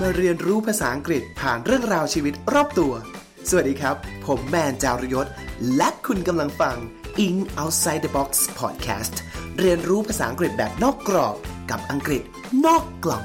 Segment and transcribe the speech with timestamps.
[0.00, 2.92] มาเรียนรู้ภาษาอังกฤษผ่านเรื่องราวชีวิตรอบตัว
[3.48, 5.26] สวัสดีครับ ผมแมนจารยศ
[5.76, 6.76] และคุณกำลังฟัง
[7.26, 9.14] In Outside the Box Podcast
[9.58, 11.36] เรียนรู้ภาษาอังกฤษแบบนอกกรอบ
[11.70, 12.22] กับอังกฤษ
[12.66, 13.24] นอกกล่อง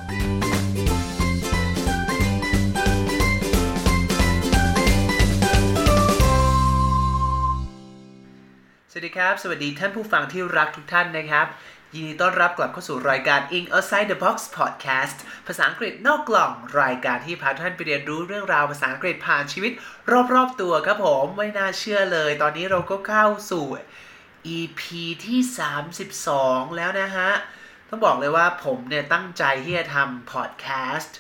[8.92, 11.48] สวัสดีครับ สวัสดีท่านผู้ฟังที่รักทุกท่านนะครับ
[11.96, 15.18] ยินดีต้อนรับกลับเข้าสู่รายการ In Outside the Box Podcast
[15.48, 16.52] ภาษาอังกฤษนอกกล่อง
[16.82, 19.72] รายการที่พาท่านไปเรียนรู้เรื่องราวภาษาอังกฤษผ่านชีวิต
[20.34, 23.66] รอบๆตัวครับผมไม่น่าเชื่อเลย ตอนนี้เราก็เข้าสู่
[24.56, 24.82] EP
[25.26, 25.40] ที่
[26.14, 27.30] 32 แล้วนะฮะ
[27.90, 31.12] ต้องบอกเลยว่าผมเนี่ยตั้งใจที่จะทำ podcast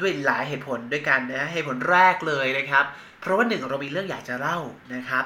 [0.00, 2.84] ด้วยหลายเหตุผลด้วยกันนะเหตุผลแรกเลยนะครับ
[3.20, 4.58] เพราะว่าหนึ่งเรามีเรื่องอยากจะเล่า
[4.94, 5.24] นะครับ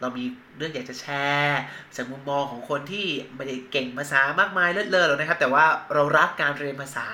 [0.00, 0.24] เรามี
[0.56, 1.60] เรื่องอยากจะแชร์
[1.96, 7.06] จากมุมมองของคนที่ไม่ได้เก่งภาษามากมายเลิศเลอหรอกนะครับ แต่ว่าเรารักการเรียนภาษา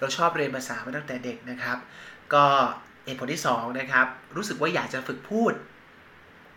[0.00, 1.78] เราชอบเรียนภาษามาตั้งแต่เด็กนะครับ
[2.34, 2.44] ก็
[3.04, 5.52] เหตุผลที่สองนะครับรู้สึกว่าอยากจะฝึกพูด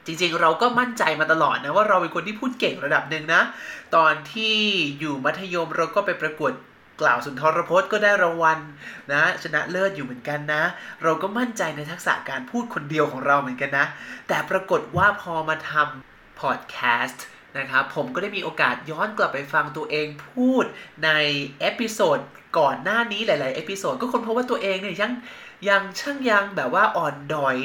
[0.06, 3.42] จริงๆ เราก็มั่นใจมาตลอดนะว่าเราเป็นคนที่พูดเก่งระดับหนึ่งนะ
[3.96, 4.56] ตอนที่
[5.00, 6.54] อยู่มัธยมเราก็ไปประกวด
[7.02, 8.60] กล่าวสุนทรพจน์ก็ได้รางวัล
[9.14, 10.64] นะ ชนะเลิศอยู่เหมือนกันนะ
[11.04, 13.86] เราก็มั่นใจในทักษะการพูดคนเดียวของเราเหมือนกันนะ
[14.28, 16.11] แต่ปรากฏว่าพอมาทำ
[16.42, 17.26] พอดแคสต์
[17.58, 20.66] นะครับผมก็ได้มีโอกาสย้อนกลับไปฟังตัวเองพูด
[21.04, 21.10] ใน
[21.62, 22.20] episode
[22.58, 25.14] ก่อนหน้านี้หลายๆ episode ก็ค้นพบว่าตัวเองเนี่ยยัง
[25.70, 27.58] ยังช่างยังแบบว่าอ่อนด้อย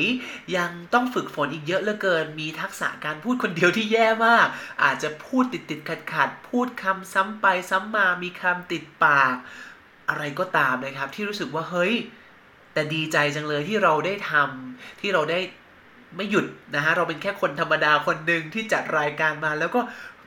[0.56, 4.46] ยังต้องฝึกฝนอีกเยอะเหลือเกิน มีทักษะการพูดคนเดียวที่แย่มาก
[4.82, 9.36] อาจจะพูดติดติดขัดขัดพูดคำซ้ำไปซ้ำมามีคำติดปาก
[10.08, 11.94] อะไรก็ตามนะครับ ที่รู้สึกว่าเฮ้ย
[12.72, 15.38] แต่ดีใจจังเลยที่เราได้ทำที่เราได้
[16.16, 19.80] ไม่หยุดนะฮะเราเป็นแค่คนธรรมดาคนหนึ่งที่จัดรายการมา แล้วก็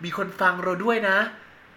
[0.04, 1.18] มีคนฟังเราด้วยนะ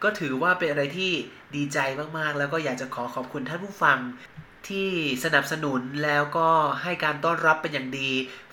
[0.03, 1.13] ก็ถือว่าเป็นอะไรที่
[1.57, 1.79] ดีใจ
[2.19, 3.99] มากๆ แล้วก็อยากจะขอขอบคุณท่านผู้ฟัง
[4.69, 4.89] ที่
[5.25, 6.49] สนับสนุนแล้วก็
[6.83, 8.11] ให้การต้อนรับเป็นอย่างดี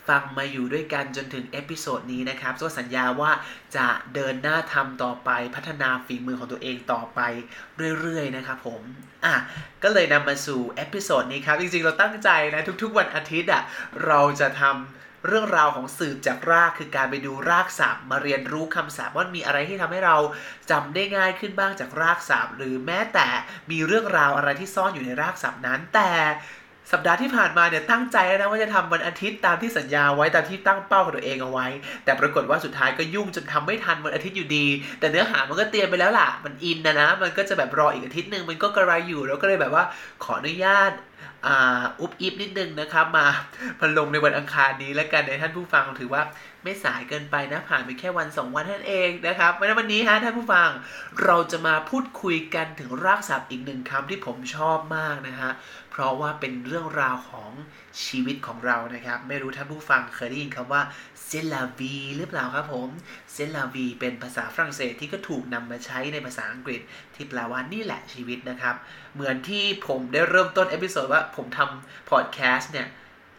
[0.08, 3.32] ฟังมาอยู่ด้วยกันจนถึงเอพิโซดนี้นะครับก็สัญญาว่า
[3.76, 7.20] จะเดินหน้าทำต่อไปพัฒนาฝีมือของตัวเองต่อไป
[8.02, 8.82] เรื่อยๆนะครับผม
[9.26, 9.36] อะ
[9.84, 13.64] ก็เลยนำมาสู่ episode นี้ครับ จริงๆ เราตั้งใจนะทุกๆวันอาทิตย์อะ
[14.06, 20.18] เราจะทำ เรื่องราวของสืบจากรากคือการไปดูรากศัพท์ มาเรียนรู้คำศัพท์ว่ามีอะไรที่ทำให้เรา
[20.72, 23.28] จำได้ง่ายขึ้นบ้างจากรากศัพท์ หรือแม้แต่
[23.72, 26.12] มีเรื่องราวอะไรที่ซ่อนอยู่ในรากศัพท์นั้น แต่
[26.94, 31.68] สัปดาห์ที่ผ่านมาเนี่ยตั้งใจแล้วนะว่าจะทำวันอาทิตย์ตามที่สัญญาไว้ตามที่ตั้งเป้าของตัวเองเอาไว้
[32.04, 34.66] แต่ปรากฏว่าสุดท้ายก็ยุ่งจนทำไม่ทันวันอาทิตย์อยู่ดี
[35.00, 39.84] แต่เนื้อหามันก็เตรียมไปแล้วล่ะ มันอินนะนะ มันก็จะแบบรออีกอาทิตย์หนึ่งมันก็กระไรอยู่แล้วก็เลยแบบว่า
[40.24, 40.92] ขออนุญาต
[41.46, 41.52] อ่า
[42.00, 43.26] อุบอิบนิดนึงนะครับ มา
[43.80, 46.22] พลงในวันอังคารนี้แล้วกันในท่านผู้ฟังถือว่า
[46.64, 50.70] ไม่สายเกินไปนะผ่านไปแค่วันสองวันท่านั้นเองนะครับเพราะฉะนั้นวันนี้ฮะท่านผู้ฟัง
[51.24, 55.52] เราจะมาพูดคุยกันถึงรากศัพท์อีกหนึ่งคำที่ผมชอบมากนะฮะ
[55.92, 57.52] เพราะว่าเป็นเรื่องราวของ
[58.06, 60.82] ชีวิตของเรานะครับ ไม่รู้ท่านผู้ฟังเคยได้ยินคำว่า
[61.26, 62.90] c'est la vie หรือเปล่าครับผม
[63.34, 66.82] c'est la vie เป็นภาษาฝรั่งเศสที่ก็ถูกนำมาใช้ในภาษาอังกฤษ
[67.16, 68.76] ที่แปลว่านี่แหละชีวิตนะครับ
[69.14, 72.88] เหมือนที่ผมได้เริ่มต้น episode ว่าผมทำพอดแคสต์เนี่ย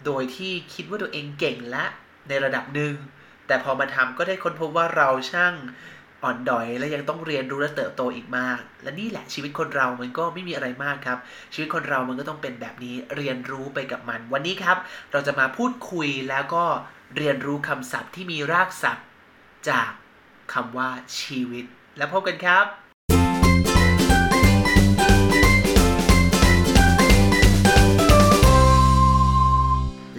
[0.06, 1.84] โดยที่คิดว่าตัวเองเก่งและ
[2.28, 2.94] ในระดับหนึ่ง
[3.46, 5.54] แต่พอมาทำก็ได้ค้นพบว่าเราช่าง
[6.22, 11.18] อ่อนด้อยและยังต้องเรียนรู้และเติบโตอีกมาก และนี่แหละชีวิตคนเรามันก็ไม่มีอะไรมากครับ
[11.54, 14.76] ชีวิตคนเรามันก็ต้องเป็นแบบนี้เรียนรู้ไปกับมัน วันนี้ครับ
[15.12, 16.64] เราจะมาพูดคุยแล้วก็
[17.16, 19.06] เรียนรู้คำศัพท์ที่มีรากศัพท์
[19.68, 19.90] จาก
[20.52, 21.64] คำว่าชีวิต
[21.96, 22.66] แล้วพบกันครับ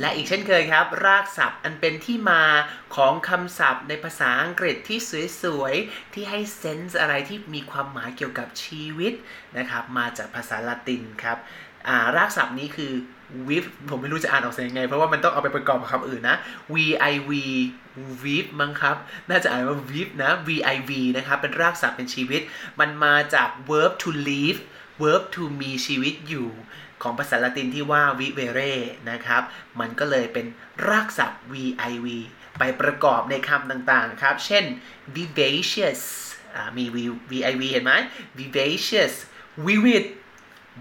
[0.02, 2.44] และอีกเช่นเคยครับ รากศัพท์อันเป็นที่มา
[2.96, 5.00] ของคำศัพท์ในภาษาอังกฤษที่
[5.42, 9.14] สวยๆ ที่ให้เซนส์อะไรที่มีความหมายเกี่ยวกับชีวิต
[9.58, 12.94] นะครับ มาจากภาษาละตินครับารากศัพท์นี้คือ
[13.48, 16.38] with ผมไม่รู้จะอ่านออกเสียงยังไง เพราะว่ามันต้องเอาไปประกอบกับคำอื่นนะ
[16.74, 16.76] v
[17.12, 17.32] i v
[18.24, 18.98] with มั้งครับ
[19.30, 22.42] น่าจะอ่านว่า with นะ v i v นะครับ เป็นรากศัพท์เป็นชีวิต
[22.80, 24.60] มันมาจาก verb to live
[25.02, 26.50] verb to มีชีวิตอยู่
[27.02, 28.74] ของภาษาละตินที่ว่า vivere
[29.12, 29.44] นะครับ
[29.80, 30.46] มันก็เลยเป็น
[30.88, 32.08] รากศัพท์ viv
[32.60, 34.64] ไปประกอบในคำต่างๆครับ เช่น
[35.16, 36.02] vivacious
[36.56, 37.12] อ่ามี viv
[37.72, 37.94] เห็นไหม
[38.40, 39.14] vivacious
[39.66, 40.06] vivid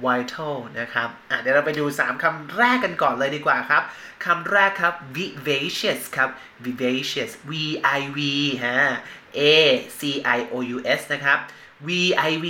[0.04, 3.82] vital นะครับอะเดี๋ยวเราไปดู 3 คำแรกกันก่อนเลยดีกว่าครับ
[4.24, 6.30] คำแรกครับ vivacious ครับ
[6.64, 7.52] vivacious v
[7.98, 8.18] i v
[8.64, 8.78] ฮะ
[9.38, 9.40] a
[9.98, 10.00] c
[10.36, 11.38] i o u s นะครับ
[11.88, 11.90] v
[12.30, 12.46] i v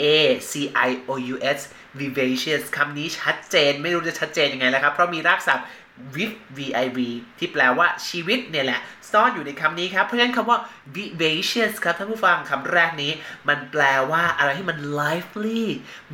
[0.00, 0.04] a
[0.50, 0.52] c
[0.88, 1.58] i o u s
[2.00, 5.66] vivacious คำนี้ชัดเจนไม่รู้จะชัดเจนยังไงแล้วครับ เพราะมีรากศัพท์
[6.14, 6.98] with viv
[7.38, 8.80] ที่แปลว่าชีวิตเนี่ยแหละ
[9.10, 10.58] ซ่อนอยู่ในคำนี้ครับ เพราะฉะนั้นคำว่า
[10.96, 13.12] vivacious ครับท่านผู้ฟังคำแรกนี้
[13.48, 15.62] มันแปลว่าอะไรที่มัน lively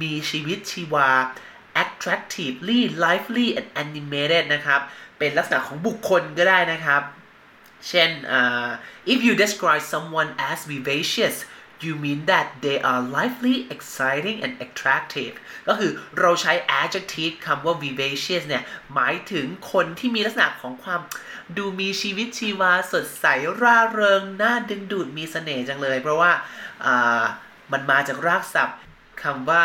[0.02, 1.10] มีชีวิตชีวา
[1.82, 4.80] attractively lively and animated นะครับ
[5.18, 7.02] เป็นลักษณะของบุคคลก็ได้นะครับ
[7.88, 8.68] เช่น uh,
[9.12, 11.36] if you describe someone as vivacious
[11.84, 15.34] you mean that they are lively exciting and attractive
[15.68, 16.52] ก็คือเราใช้
[16.82, 18.62] adjective คำว่า vivacious เนี่ย
[18.94, 21.00] หมายถึงคนที่มีลักษณะของความ
[21.56, 23.26] ดูมีชีวิตชีวาสดใส
[23.62, 26.32] ร่าเริง น่าดึงดูดมีเสน่ห์จังเลย เพราะว่า
[27.72, 28.78] มันมาจากรากศัพท์
[29.22, 29.64] คำว่า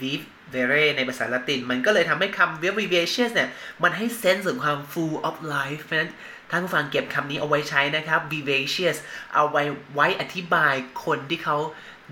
[0.00, 0.22] viv
[0.54, 3.50] vere ในภาษาละติน มันก็เลยทำให้คำ vivacious เนี่ย
[3.82, 6.12] มันให้เซนส์ของความ full of life เพราะนั้น
[6.50, 8.96] ท่านผู้ฟังเก็บคำนี้เอาไว้ใช้นะครับ vivacious
[9.34, 9.62] เอาไว้
[9.94, 11.58] ไว้อธิบายคนที่เขา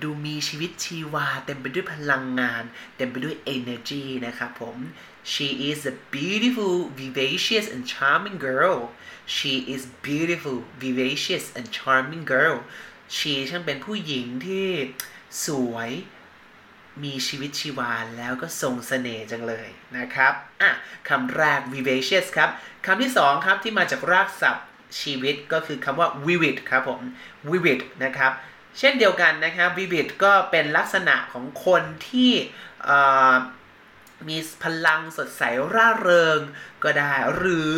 [0.02, 2.62] ดูมีชีวิตชีวา เต็มไปด้วยพลังงาน
[2.96, 4.78] เต็มไปด้วย energy นะครับผม
[5.32, 8.78] she is a beautiful vivacious and charming girl
[9.34, 12.56] she is beautiful vivacious and charming girl
[13.16, 14.68] she ช่างเป็นผู้หญิงที่
[15.46, 15.90] สวย
[17.02, 19.68] มีชีวิตชีวาแล้วก็ทรงสเสน่ห์จังเลย
[19.98, 20.32] นะครับ
[20.62, 20.70] อะ
[21.08, 22.50] คำแรก vivacious ครับ
[22.86, 24.66] คำที่สองครับที่มาจากรากศัพท์
[25.00, 27.00] ชีวิตก็คือคำว่า vivid ครับผม
[27.50, 28.32] vivid นะครับ
[28.78, 32.32] เช่นเดียวกันนะครับ vivid ก็เป็นลักษณะของคนที่
[34.28, 35.42] มีพลังสดใส
[35.74, 36.40] ร่าเริง
[36.84, 37.76] ก็ได้ หรือ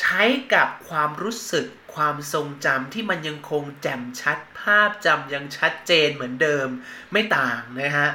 [0.00, 0.22] ใช้
[0.54, 6.68] กับความรู้สึกความทรงจำที่มันยังคงแจ่มชัด ภาพจำยังชัดเจนเหมือนเดิม
[7.12, 8.08] ไม่ต่างนะฮะ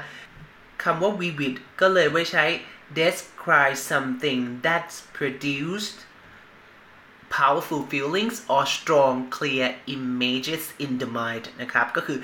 [0.84, 2.46] คำว่า vivid ก็เลยไว้ใช้
[3.00, 5.98] describe something that's produced
[7.38, 12.20] powerful feelings or strong clear images in the mind นะครับ ก็คือ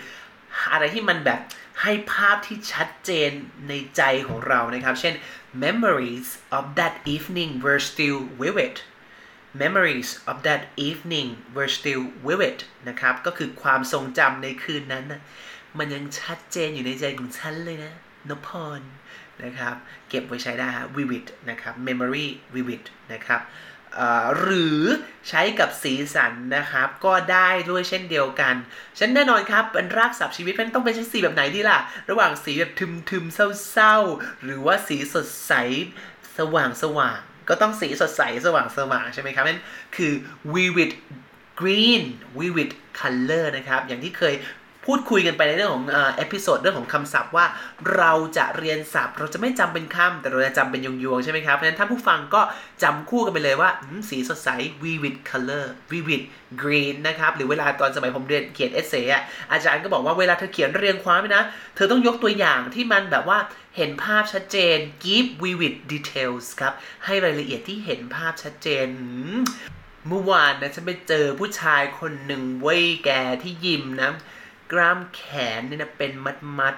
[0.71, 1.39] อะไรที่มันแบบ
[1.81, 3.29] ให้ภาพที่ชัดเจน
[3.67, 5.13] ในใจของเรานะครับ เช่น
[5.63, 6.27] memories
[6.57, 8.75] of that evening were still vivid
[9.53, 12.57] memories of that evening were still vivid
[12.87, 15.05] นะครับ ก็คือความทรงจำในคืนนั้น
[15.77, 17.93] มันยังชัดเจนอยู่ในใจของฉันเลยนะ
[18.29, 18.49] นพ
[18.79, 18.81] ร
[19.43, 19.75] นะครับ
[20.09, 22.83] เก็บไว้ใช้ได้ฮะ vivid นะครับ memory vivid
[23.13, 23.41] นะครับ
[24.39, 24.81] หรือ
[25.29, 28.55] ใช้กับสีสันนะครับ ก็ได้ด้วยเช่นเดียวกัน
[28.99, 31.79] ฉันแน่นอนครับเป็นรากศัพท์ชีวิตมันต้องเป็นสีแบบไหนดีล่ะ
[32.09, 35.53] ระหว่างสีแบบทึมๆเศร้าๆ หรือว่าสีสดใส
[36.37, 39.59] สว่างสว่าง ก็ต้องสีสดใสสว่างสว่างใช่ไหมครับนั่น
[39.95, 40.13] คือ
[40.53, 40.91] vivid
[41.61, 42.03] green
[42.39, 44.33] vivid color นะครับ อย่างที่เคย
[44.87, 45.85] พูดคุยกันไปในเรื่องของ
[46.15, 47.45] episode เรื่องของคำศัพท์ว่า
[47.95, 52.41] เราจะเรียนศัพท์ เราจะไม่จำเป็นคำแต่เราจะจำเป็นยวงๆใช่ไหมครับเพราะฉะนั้นท่านผู้ฟังก็
[52.83, 53.69] จำคู่กันไปเลยว่า
[54.09, 54.49] สีสดใส
[54.83, 56.21] vivid color vivid
[56.61, 59.03] green นะครับหรือเวลาตอนสมัยผมเรียนเขียนเอเซ่
[59.51, 61.43] อาจารย์ก็บอกว่าเวลาเธอเขียนเรียงความนะ
[61.75, 63.39] เธอต้องยกตัวอย่างที่มันแบบว่า
[63.77, 66.73] เห็นภาพชัดเจน give vivid details ครับ
[67.05, 68.87] ให้รายละเอียดที่เห็นภาพชัดเจน
[70.07, 73.09] เมื่อวานนะฉันไปเจอผู้ชายคนหนึ่งเว้ยแก
[73.43, 74.11] ที่ยิมนะ
[74.71, 75.21] กล้ามแข
[75.59, 76.75] นเนี่ยนะเป็นมัดมัด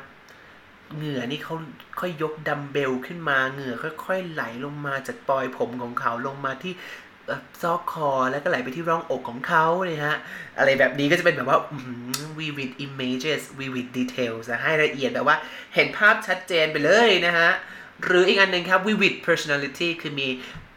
[0.96, 1.56] เหงื่อนี่เขา
[2.00, 3.76] ค่อยยกดัมเบลขึ้นมาเหงื่อ
[4.06, 6.74] ค่อยๆไหลลงมาจากปลอยผมของเขาลงมาที่
[7.62, 10.18] ซอกคอแล้วก็ไหลไปที่ร่องอกของเขาเนี่ยฮะ
[10.58, 11.60] อะไรแบบนี้ก็จะเป็นแบบว่า
[12.40, 15.36] vivid images vivid details ให้ละเอียดแต่ว่า
[15.76, 17.50] เห็นภาพชัดเจนไปเลยนะฮะ
[18.04, 20.28] หรืออีกอันหนึ่งครับ vivid personality คือมี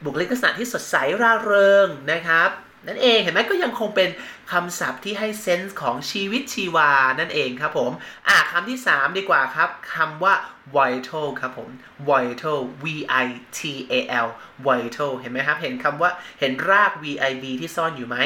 [0.05, 2.51] บุคลิกลักษณะที่สดใสร่าเริงนะครับ
[2.87, 4.11] นั่นเองเห็นไหมก็ยังคงเป็น
[4.53, 6.91] คำศัพท์ที่ให้เซนส์ของชีวิตชีวา
[7.21, 7.91] นั่นเองครับผม
[8.29, 10.35] อะคำที่ 3 ดีกว่าครับคำว่า
[10.77, 11.69] vital ครับผม
[12.11, 12.87] vital v
[13.25, 13.27] i
[13.59, 13.61] t
[13.93, 13.95] a
[14.27, 14.29] l
[14.67, 16.11] vital เห็นไหมครับ เห็นคำว่า
[16.41, 18.17] เห็นราก v i v ที่ซ่อนอยู่ไหม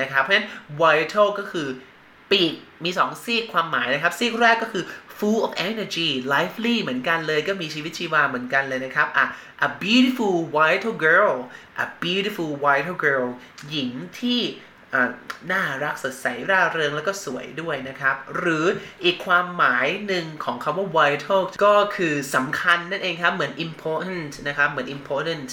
[0.00, 0.48] นะครับ เพราะฉะนั้น
[0.80, 1.68] vital ก็คือ
[2.30, 2.54] ปีก
[2.84, 4.84] มี 2 ซีกความหมายนะครับ ซีกแรกก็คือ
[5.18, 9.26] full of energy lively เหมือนกันเลยก็มีชีวิตชีวาเหมือนกันเลยนะครับอะ
[9.66, 11.34] a beautiful vital girl
[11.84, 13.26] a beautiful vital girl
[13.70, 14.40] หญิงที่
[15.52, 18.66] น่ารักสดใสร่าเริงแล้วก็สวยด้วยนะครับ หรือ
[19.04, 25.48] อีกความหมายหนึ่งของคำว่า vital ก็คือสำคัญนั่นเองครับ เหมือน important นะครับ เหมือน important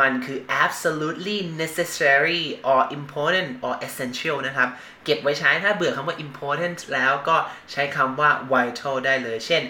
[0.00, 4.68] มันคือ absolutely necessary or important or essential นะครับ
[5.04, 7.36] เก็บไว้ใช้ถ้าเบื่อคำว่า important แล้วก็
[7.72, 9.62] ใช้คำว่า vital ได้เลย เช่น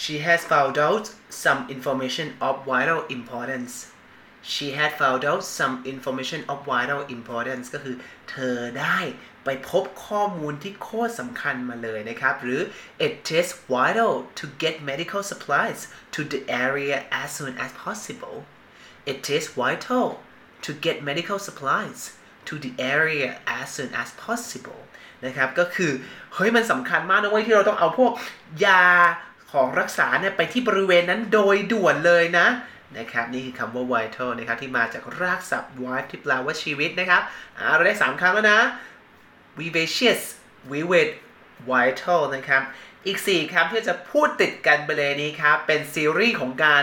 [0.00, 1.04] she has found out
[1.42, 3.72] some information of vital importance
[4.42, 7.96] she had found out some information of vital importance ก็คือ
[8.30, 8.98] เธอได้
[9.44, 12.60] ไปพบข้อมูลที่โคตรสำคัญมาเลยนะครับ หรือ
[13.06, 15.80] it is vital to get medical supplies
[16.14, 18.36] to the area as soon as possible
[19.12, 20.06] it is vital
[20.64, 22.00] to get medical supplies
[22.48, 24.80] to the area as soon as possible
[25.26, 25.92] นะครับ ก็คือ
[26.34, 28.12] เฮ้ย มันสำคัญมากนะเว้ยที่เราต้องเอาพวก
[28.66, 28.84] ยา
[29.52, 32.46] ของรักษาเนี่ยไปที่บริเวณนั้นโดยด่วนเลยนะ
[32.98, 37.22] นะครับนี่คือคำว่า vital นะครับที่มาจากรากศัพท์ vital ที่แปลว่าชีวิตนะครับ
[37.76, 38.60] เราได้ 3คำแล้วนะ
[39.58, 40.20] vivacious
[40.70, 41.08] vivid
[41.70, 42.62] vital นะครับ
[43.06, 46.82] อีก 4คำที่จะพูดติดกันไปเลยนี้ครับเป็นซีรีส์ของการ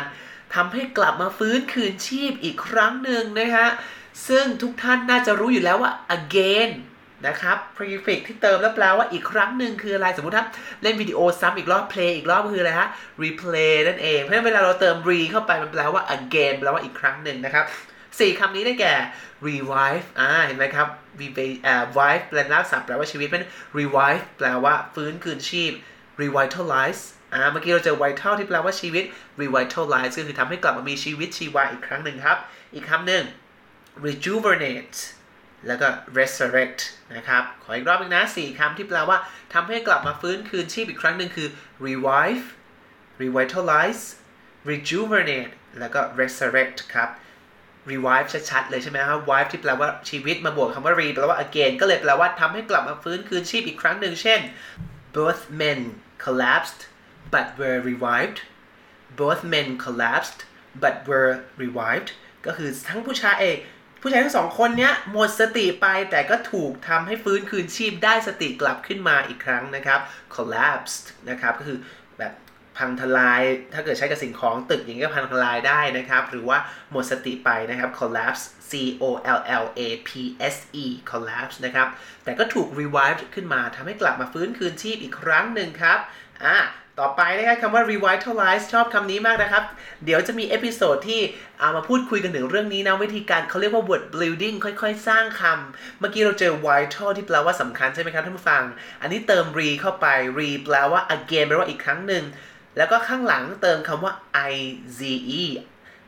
[0.56, 3.68] ทำให้กลับมาฟื้นคืนชีพอีกครั้งหนึ่งนะฮะ
[4.28, 6.70] ซึ่งทุกท่านน่าจะรู้อยู่แล้วว่า again
[7.28, 10.46] นะครับ prefix ที่เติมแล้วแปลว่าอีกครั้งหนึ่งคืออะไร สมมติถ้า
[10.84, 12.90] เล่นวิดีโอซ้ำอีกรอบ play อีกรอบคืออะไรฮะ
[13.24, 17.66] replay นั่นเอง เพราะฉะนั้นเวลาเราเติม re เข้าไปมันแปลว่า again แปลว่าอีกครั้งหนึ่งนะครับ
[18.20, 18.96] สี่คำนี้ได้แก่
[19.48, 20.88] revive อ่า เห็นไหมครับ
[21.20, 23.44] revive แปลนักศัพท์แปลว่าชีวิตเป็น
[23.78, 25.72] revive แปลว่าฟื้นคืนชีพ
[26.22, 27.02] revitalize
[27.34, 29.04] อ่า เมื่อกี้เราเจอ vital ที่แปลว่าชีวิต
[29.42, 32.38] revitalize ก็คือทำให้กลับมามีชีวิตชีวาอีกครั้งหนึ่งครับ
[32.74, 33.24] อีกคำหนึ่ง
[34.06, 35.00] rejuvenate
[35.68, 35.88] แล้วก็
[36.18, 36.82] resurrect
[37.16, 39.18] นะครับ ขออีกรอบนึงนะสี่คำที่แปลว่า
[39.54, 41.48] ทำให้กลับมาฟื้นคืนชีพอีกครั้งหนึ่งคือ
[41.88, 42.46] revive
[43.22, 44.04] revitalize
[44.70, 47.10] rejuvenate แล้วก็ resurrect ครับ
[47.92, 54.40] revive ชัดๆเลยใช่ไหมครับ revive ที่แปลว่าชีวิตมาบวกคำว่า re แปลว่า again ก็เลยแปลว่าทำให้กลับมาฟื้นคืนชีพอีกครั้งหนึ่งเช่น
[55.16, 55.80] both men
[56.26, 56.82] collapsed
[57.34, 58.40] but were revived
[59.20, 60.40] both men collapsed
[60.84, 61.32] but were
[61.64, 62.10] revived
[62.46, 63.58] ก็คือทั้งผู้ชายเอก
[64.02, 70.00] ผู้ชายทั้งสองคนเนี้ยหมดสติไปแต่ก็ถูกทำให้ฟื้นคืนชีพได้สติกลับขึ้นมาอีกครั้งนะครับ
[70.36, 71.80] collapsed นะครับก็คือ
[72.20, 72.34] แบบ
[72.78, 73.42] พังทลาย
[73.74, 76.58] ถ้าเกิดใช้กับสิ่งของตึกอย่างนี้ก็พังทลายได้นะครับ หรือว่า
[76.92, 79.04] หมดสติไปนะครับ collapse C O
[79.38, 80.10] L L A P
[80.54, 81.88] S E collapse นะครับ
[82.24, 86.00] แต่ก็ถูก revive ขึ้นมาทำให้กลับมาฟื้นคืนชีพอีกครั้งหนึ่งครับ
[86.46, 86.58] อะ
[87.00, 89.64] ต่อไปนะครับคำว่า revitalize ชอบคำนี้มากนะครับ
[90.06, 91.22] เดี๋ยวจะมี episode ที่
[91.60, 98.64] เอามาพูดคุยกันถึงเรื่องนี้นะ วิธีการเขาเรียกว่า word building ค่อยๆ สร้างคำเมื่อกี้เราเจอ vital ที่แปลว่าสำคัญใช่ไหมครับท่านผู้ฟัง
[99.02, 102.24] อันนี้เติม re เข้าไป re แปลว่า again แปลว่าอีกครั้งหนึ่ง
[102.78, 104.14] แล้วก็ข้างหลังเติมคำว่า
[104.52, 105.14] ize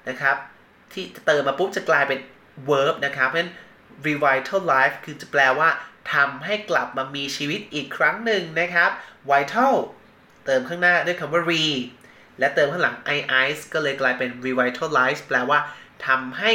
[0.10, 0.36] นะครับ
[0.94, 2.20] ที่เติมมาปุ๊บจะกลายเป็น
[2.70, 3.52] verb นะครับเพราะฉะนั้น
[4.06, 5.70] revitalize คือจะแปลว่า
[6.14, 8.90] ทำให้กลับมามีชีวิตอีกครั้งหนึ่งนะครับ
[9.30, 9.76] vital
[10.46, 11.64] เติมข้างหน้าด้วยคำว่า re
[12.40, 15.60] และเติมข้างหลัง i ice ก็เลยกลายเป็น revitalize แปลว่า
[16.08, 16.52] ทำให้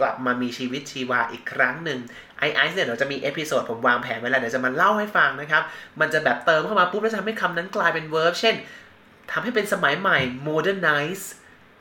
[0.00, 1.98] กลับมามีชีวิตชีวาอีกครั้งหนึ่ง
[2.48, 5.62] i ice เนี่ยเราจะมี episode ผมวางแผนไว้แล้วเดี๋ยวจะมาเล่าให้ฟังนะครับ
[6.00, 8.54] มันจะแบบเติมเข้ามาปุ๊บแล้วทำให้คำนั้นกลายเป็น verb เช่น
[9.32, 11.24] ทำให้เป็นสมัยใหม่ modernize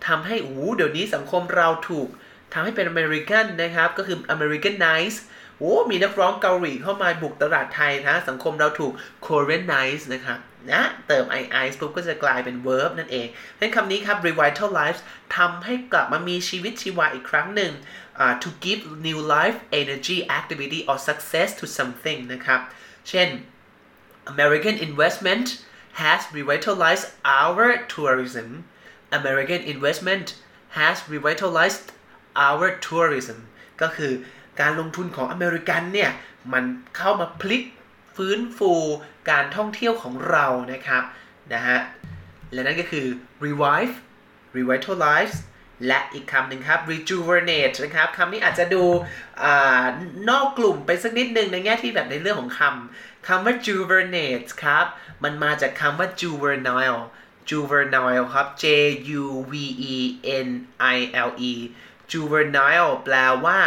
[0.08, 2.08] ทำให้อู้เดี๋ยวนี้สังคมเราถูก
[2.54, 5.18] ทำให้เป็นอเมริกันนะครับ ก็คือ Americanize
[5.62, 8.94] โอ้มีนักร้องเกาหลีเข้ามาบุกตลาดไทยนะสังคมเราถูก
[9.28, 10.40] Koreanize นะครับ
[10.72, 15.00] นะเติม i ice ปุ๊บก็จะกลายเป็น verb นั่นเองเพราะคำนี้ครับ revitalize
[15.38, 17.72] ทำให้กลับมามีชีวิตชีวาอีกครั้งหนึ่ง
[18.24, 22.62] uh, to give new life energy activity or success to something นะครับ
[23.10, 23.30] เช่น
[24.34, 25.48] American investment
[26.02, 27.08] has revitalized
[27.42, 28.48] our tourism
[29.20, 30.28] American investment
[30.80, 31.86] has revitalized
[32.48, 33.38] our tourism
[33.82, 34.14] ก็คือ
[34.60, 36.12] การลงทุนของอเมริกันเนี่ย
[36.54, 36.64] มัน
[36.98, 37.64] เข้ามาพลิก
[38.16, 38.74] ฟื้นฟู
[39.30, 41.04] การท่องเที่ยวของเรานะครับ
[41.54, 41.80] นะฮะ
[42.54, 43.06] และนั่นก็คือ
[43.46, 43.94] revive
[44.58, 45.36] revitalize
[45.88, 48.84] และอีกคำหนึ่งครับ rejuvenate นะครับคำนี้อาจจะดู
[49.44, 49.46] อ
[50.30, 54.86] นอกกลุ่มไปสักนิดนึงในแง่ที่แบบในเรื่องของคำคำว่า juvenate ครับ
[55.24, 57.02] มันมาจากคำว่า juvenile
[57.50, 58.66] juvenile ครับ J
[59.22, 59.54] U V
[59.94, 59.96] E
[60.46, 60.50] N
[60.96, 61.54] I L E
[62.12, 63.16] juvenile แปล
[63.46, 63.60] ว่า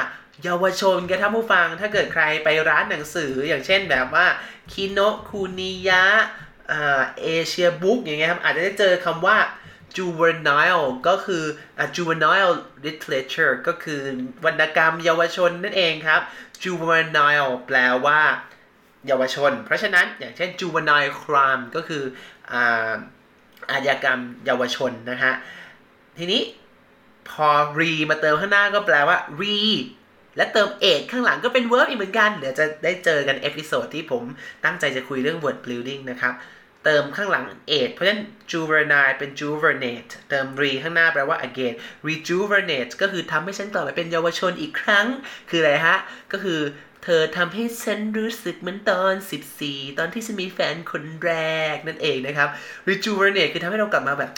[0.44, 4.26] เยาวชนกันท่านผู้ฟังถ้าเกิดใครไปร้านหนังสืออย่างเช่นแบบว่า
[4.72, 4.98] คิโน
[5.28, 6.04] คุนิยะ
[7.22, 9.38] เอเชียบุ๊กอย่างเงี้ยครับอาจจะได้เจอคำว่า
[9.96, 11.44] juvenile ก็คือ
[11.96, 14.00] juvenile literature ก็คือ
[14.44, 16.20] วรรณกรรมเยาวชนนั่นเองครับ
[16.62, 18.20] juvenile แปลว่า
[19.06, 22.02] เยาวชน เพราะฉะนั้นอย่างเช่น juvenile crime ก็คือ
[23.70, 25.34] อาชญากรรมเยาวชนนะฮะ
[26.18, 26.42] ทีนี้
[27.30, 27.48] พอ
[27.78, 29.58] re มาเติมข้างหน้าก็แปลว่า re
[30.36, 34.22] และเติมเอกข้างหลังก็เป็น verb อีกเหมือนกัน เดี๋ยวจะได้เจอกัน episode ที่ผม
[34.64, 36.34] ตั้งใจจะคุยเรื่อง word building นะครับ
[36.84, 41.74] เติมข้างหลังเอกเพราะฉะนั้น juvenile เป็น juvenate เติม re ข้างหน้าแปลว่า again
[42.08, 45.06] rejuvenate ก็คือทำให้ฉันกลับมาเป็นเยาวชนอีกครั้ง
[45.50, 45.98] คืออะไรฮะ
[46.32, 46.60] ก็คือ
[47.04, 49.14] เธอทำให้ฉันรู้สึกเหมือนตอน
[49.56, 51.32] 14 ตอนที่ฉันมีแฟนคนแร
[51.74, 52.48] กนั่นเองนะครับ
[52.88, 54.30] rejuvenate คือทำให้เรากลับมาแบบ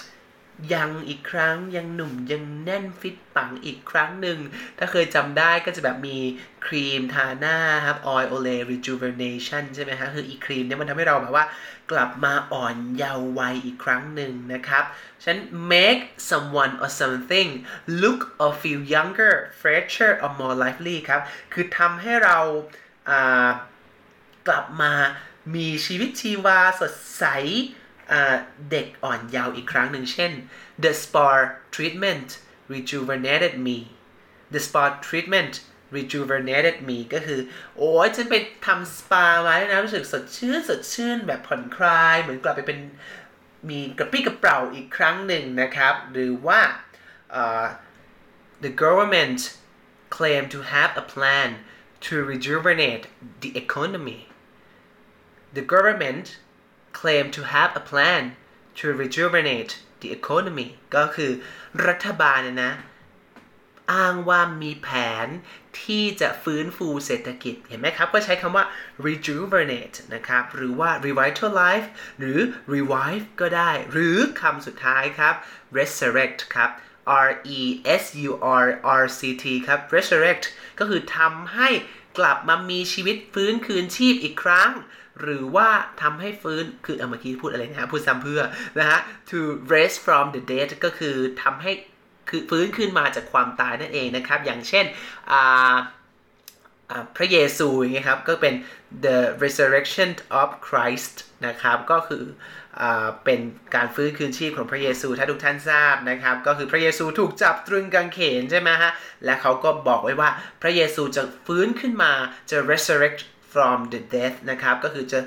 [0.75, 4.38] ยังอีกครั้งยังหนุ่มยังแน่นฟิตปังอีกครั้งหนึ่ง
[4.78, 6.18] ถ้าเคยจำได้ก็จะแบบมี
[6.66, 11.44] ครีมทาหน้าครับ oil olay rejuvenation ใช่ไหมฮะคืออีครีมเนี่ยมันทำให้เราแบบว่า
[11.90, 14.84] กลับมาอ่อนเยาว์วัยอีกครั้งหนึ่งนะครับ
[15.25, 15.36] ฉัน
[15.72, 17.48] make someone or something
[18.02, 21.20] look or feel younger fresher or more lively ครับ
[21.52, 22.38] คือทำให้เรา
[24.48, 24.92] กลับมา
[25.54, 27.25] มีชีวิตชีวาสดใส
[28.70, 30.32] เด็กอ่อนเยาว์อีกครั้งหนึ่งเช่น
[30.82, 31.28] the spa
[31.75, 32.28] treatment
[32.75, 33.78] rejuvenated me
[34.54, 35.54] the spa treatment
[35.96, 37.40] rejuvenated me ก็คือ
[37.76, 38.34] โอ้ยฉันไป
[38.66, 42.78] ทำสปามาแล้วนะ รู้สึกสดชื่น สดชื่น แบบผ่อนคลาย เหมือนกลับไปเป็น
[43.68, 46.60] มีกระปี้กระเป๋าอีกครั้งหนึ่งนะครับ หรือว่า
[47.40, 47.66] uh,
[48.64, 49.40] the government
[50.16, 51.48] claim to have a plan
[52.06, 53.04] to rejuvenate
[53.42, 54.20] the economy
[55.56, 56.26] the government
[56.98, 58.22] claim to have a plan
[58.78, 61.32] to rejuvenate the economy ก็คือ
[61.86, 62.72] รัฐบาลเนี่ยนะ
[63.92, 64.88] อ้างว่ามีแผ
[65.26, 65.28] น
[65.82, 68.64] ที่จะฟื้นฟูเศรษฐกิจ เห็นไหมครับ ก็ใช้คำว่า
[69.06, 71.86] rejuvenate นะครับ หรือว่า revitalize
[72.18, 72.38] หรือ
[72.74, 75.34] revive ก็ได้ หรือคำสุดท้ายครับ
[75.76, 76.70] resurrect ครับ
[77.26, 77.60] R E
[78.02, 78.30] S U
[78.64, 78.66] R
[79.02, 80.44] R C T ครับ resurrect
[80.78, 81.68] ก็คือทำให้
[82.18, 84.70] กลับมามีชีวิตฟื้นคืนชีพอีกครั้ง
[85.23, 85.68] หรือว่า
[86.02, 88.42] ทำให้ฟื้นคือเอาเมื่อกี้พูดอะไรนะฮะพูดซ้ำเพื่อ
[88.78, 88.99] นะฮะ
[89.30, 89.38] to
[89.73, 91.73] raise from the dead ก็คือทำให้
[92.28, 94.85] คือฟื้นขึ้นมาจากความตายนั่นเองนะครับ อย่างเช่น
[97.16, 98.54] พระเยซูอย่างเงี้ยครับ ก็เป็น
[99.04, 101.14] the resurrection of Christ
[101.46, 102.25] นะครับ ก็คือ
[102.80, 102.82] อ
[103.25, 103.40] เป็น
[103.75, 108.90] การฟื้นคืนชีพของพระเยซูถ้าทุกท่านทราบนะครับ ก็คือพระเยซูถูกจับตรึงกางเขนใช่ไหมฮะ
[109.25, 110.30] และเขาก็บอกไว้ว่า
[110.62, 112.12] พระเยซูจะฟื้นขึ้นมา
[112.50, 113.20] จะ resurrect
[113.56, 115.20] from the death นะครับ ก็คือจะ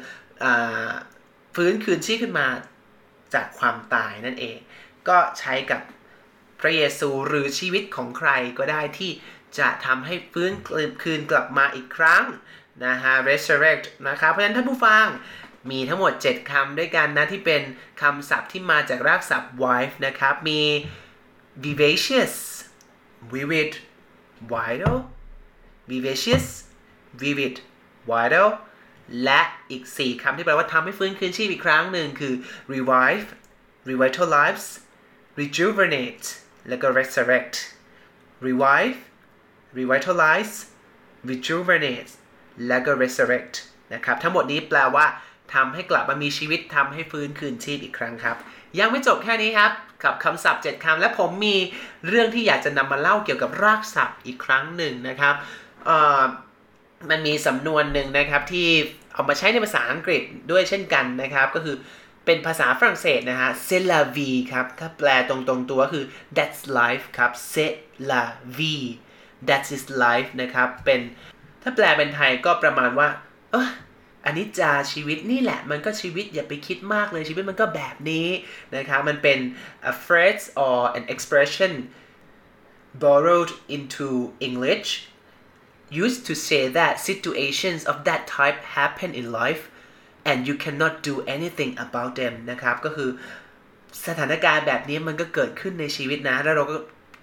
[1.55, 2.47] ฟื้นคืนชีพขึ้นมา
[3.33, 4.57] จากความตายนั่นเอง
[5.07, 5.81] ก็ใช้กับ
[6.59, 9.11] พระเยซูหรือชีวิตของใครก็ได้ที่
[9.59, 10.51] จะทำให้ฟื้น
[11.03, 12.23] คืนกลับมาอีกครั้ง
[12.85, 15.07] นะฮะ resurrect นะครับเพราะฉะนั้นท่านผู้ฟัง
[15.71, 17.61] มีทั้งหมด 7คำด้วยกันนะ ที่เป็น
[18.01, 20.61] คำศัพท์ที่มาจากรากศัพท์ wife นะครับ มี
[21.63, 22.33] vivacious
[23.33, 23.71] vivid
[24.53, 24.97] vital
[25.89, 26.45] vivacious
[27.21, 27.55] vivid
[28.11, 28.47] vital
[29.23, 32.33] และอีก 4คำที่แปลว่าทำให้ฟื้นคืนชีพอีกครั้งหนึ่งคือ
[32.73, 33.25] revive
[33.89, 34.67] revitalize
[35.39, 36.27] rejuvenate
[36.69, 37.55] แล้วก็ resurrect
[38.47, 38.97] revive
[39.77, 40.53] revitalize
[41.29, 42.11] rejuvenate
[42.67, 43.55] แล้วก็ resurrect
[43.93, 45.05] นะครับ ทั้งหมดนี้แปลว่า
[45.53, 48.37] ทำให้กลับมามีชีวิตทำให้ฟื้นคืนชีพอีกครั้งครับ
[48.79, 49.71] ยังไม่จบแค่นี้ครับ
[50.03, 51.55] กับคำศัพท์ 7คำและผมมี
[52.07, 55.35] เรื่องที่อยากจะนำมาเล่าเกี่ยวกับรากศัพท์อีกครั้งหนึ่งนะครับ
[57.09, 58.69] มันมีสำนวนหนึ่งนะครับที่
[59.13, 61.75] เอามาใช้ในภาษาอังกฤษด้วยเช่นกันนะครับ ก็คือ
[62.25, 66.05] เป็นภาษาฝรั่งเศสนะฮะ c'est la vie ครับถ้าแปลตรงๆตัวคือ
[66.37, 67.75] that's life ครับ c'est
[68.11, 68.23] la
[68.57, 68.85] vie
[69.47, 70.99] that's is life นะครับ เป็น
[71.63, 73.09] ถ้าแปลเป็นไทยก็ประมาณว่า
[73.51, 73.69] เออ
[74.25, 78.27] อันนี้จาชีวิตนี่แหละ มันก็ชีวิตอย่าไปคิดมากเลยชีวิตมันก็แบบนี้
[78.75, 79.39] นะครับมันเป็น
[79.91, 81.71] a phrase or an expression
[83.03, 84.07] borrowed into
[84.47, 84.89] English
[86.03, 89.63] used to say that situations of that type happen in life
[90.29, 93.09] and you cannot do anything about them นะครับ ก็คือ
[94.07, 96.77] สถานการณ์แบบนี้มันก็เกิดขึ้นในชีวิตนะ แล้วเราก็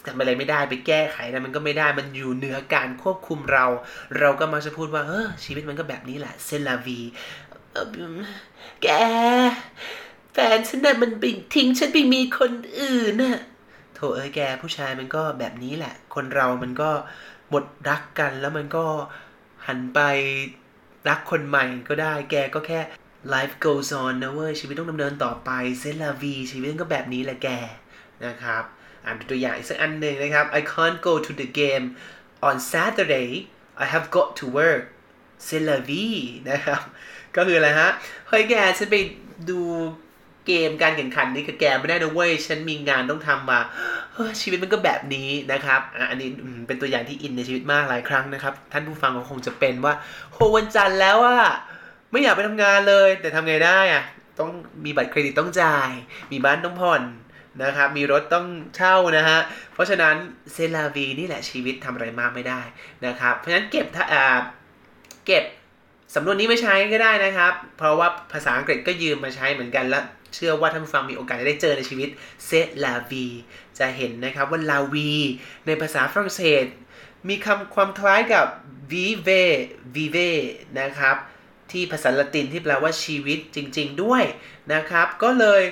[0.06, 3.66] ทำอะไรไม่ได้ไปแก้ไขนะมันก็ไม่ได้มันอยู่เหนือการควบคุมเรา
[4.18, 7.00] เราก็มาจะพูดว่าเออชีวิตมันก็แบบนี้แหละเซลาวี
[8.82, 8.88] แก
[10.32, 11.24] แฟนฉันน่ะมันไป
[11.54, 13.38] ทิ้งฉันไปมีคนอื่นน่ะ
[13.94, 16.90] โถเอ้ยแกผู้ชายมันก็แบบนี้แหละ คนเรามันก็
[17.50, 18.84] หมดรักกันแล้วมันก็
[19.66, 20.00] หันไป
[21.08, 22.80] รักคนใหม่ก็ได้ แกก็แค่
[23.34, 27.48] life goes on นะเว้ย ชีวิตต้องดำเนินต่อไปเซลาวีชีวิตก็แบบนี้แหละแก
[28.26, 28.64] นะครับ
[29.04, 31.86] อ่านตัวอย่างอีกสักอันหนึ่งนะครับ I can't go to the game
[32.48, 33.30] on Saturday
[33.84, 34.84] I have got to work
[35.44, 36.06] เซลาวี
[36.50, 36.80] นะครับ
[37.36, 37.90] ก็คืออะไรฮะ
[38.28, 38.96] เฮ้ยแกฉันไป
[39.50, 39.60] ดู
[40.46, 43.60] เกมการแข่งขันนี้กับแกไม่ได้นะเว้ย ฉันมีงานต้องทำมา
[44.40, 45.80] ชีวิตมันก็แบบนี้นะครับ
[46.10, 46.28] อันนี้
[46.66, 49.94] เป็นตัวอย่างที่อินในชีวิตมากหลายครั้งนะครับ ท่านผู้ฟังก็คงจะเป็นว่า
[50.32, 51.40] โหวันจันทร์แล้วอะ
[52.10, 54.02] ไม่อยากไปทำงานเลย แต่ทำไงได้อะ
[54.38, 54.50] ต้อง
[54.84, 55.90] มีบัตรเครดิตต้องจ่าย
[56.32, 57.02] มีบ้านต้องผ่อน
[57.64, 59.38] นะครับมีรถต้องเช่านะฮะ
[59.74, 60.14] เพราะฉะนั้น
[60.52, 62.60] เซลาวีนี่แหละชีวิตทำอะไรมากไม่ได้
[63.06, 64.04] นะครับ เพราะฉะนั้นเก็บถ้า
[65.26, 65.44] เก็บ
[66.14, 70.00] สำนวนนี้ไม่ใช้ก็ได้นะครับ เพราะว่าภาษาอังกฤษก็ยืมมาใช้เหมือนกันและ
[70.36, 72.08] เชื่อว่าท่านผู้ฟังมีโอกาสได้เจอในชีวิต
[72.46, 72.50] เซ
[72.84, 73.26] ลาวี
[73.78, 75.12] จะเห็นนะครับว่าลาวี
[75.66, 76.64] ในภาษาฝรั่งเศส
[77.28, 78.46] มีคำความคล้ายกับ
[78.90, 79.42] vive
[79.94, 80.30] vive
[80.80, 81.16] นะครับ
[81.70, 84.22] ที่ภาษาละตินที่แปลว่าชีวิตจริง ๆ ด้วย
[84.72, 85.62] นะครับ ก็เลย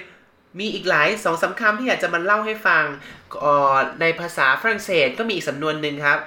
[0.59, 2.85] มีอีกหลายสองสาคำที่อยากจะมาเล่าให้ฟัง
[4.01, 6.19] ในภาษาฝรั่งเศสก็มีอีกสำนวนหนึ่งครับ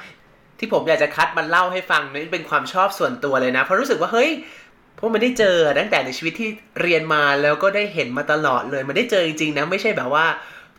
[0.60, 4.30] ที่ผมอยากจะคัดมาเล่าให้ฟังนี่เป็นความชอบส่วนตัวเลยนะ เพราะรู้สึกว่าเฮ้ย
[4.98, 6.50] เพราะมันได้เจอตั้งแต่ในชีวิตที่
[6.82, 10.26] เรียนมาแล้วก็ได้เห็นมาตลอดเลย มันได้เจอจริงๆนะไม่ใช่แบบว่า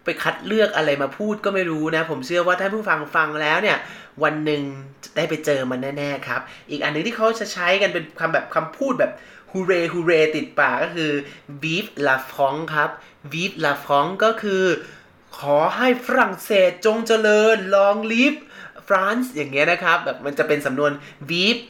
[0.04, 3.78] ไปคัดเลือกอะไรมาพูดก็ไม่รู้นะ ผมเชื่อว่าท่านผู้ฟังฟังแล้วเนี่ย
[4.22, 4.62] วันหนึ่ง
[5.16, 9.12] ได้ไปเจอมันแน่ๆครับ อีกอันนึงที่เขาจะใช้กันเป็นคำแบบคำพูดแบบ
[9.52, 11.12] ฮูเรฮูเรติดปากก็คือ
[11.62, 12.90] vive la France ครับ
[13.32, 14.64] vive la France ก็คือ
[15.38, 18.38] ขอให้ฝรั่งเศสจงเจริญ long live
[18.88, 20.92] France อย่างเงี้ยนะครับ แบบมันจะเป็นสำนวน
[21.30, 21.62] vive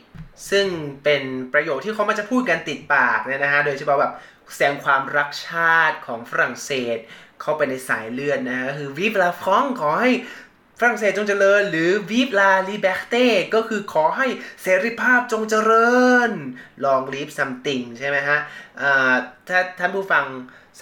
[0.51, 0.67] ซึ่ง
[1.05, 1.23] เป็น
[1.53, 4.13] ประโยคที่เขามาจะพูดกันติดปากเนี่ยนะฮะ โดยเฉพาะแบบ
[4.55, 6.99] แสดงความรักชาติของฝรั่งเศส
[7.41, 10.11] เข้าไปในสายเลือดนะฮะ คือ Vive la France ขอให้
[10.81, 14.27] ฝรั่งเศสจงเจริญ หรือ Vive la liberté ก็คือขอให้
[14.63, 15.99] เสรีภาพจงเจริ
[16.29, 16.31] ญ
[16.85, 18.39] Long live something ใช่ไหมฮะ
[19.49, 20.27] ถ้าท่านผู้ฟัง